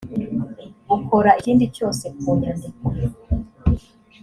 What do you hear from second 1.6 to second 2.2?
cyose